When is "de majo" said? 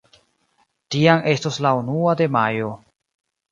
2.25-2.75